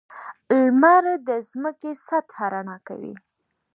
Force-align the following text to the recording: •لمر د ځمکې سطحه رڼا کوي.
•لمر 0.63 1.03
د 1.27 1.29
ځمکې 1.49 1.91
سطحه 2.07 2.45
رڼا 2.53 2.77
کوي. 2.87 3.13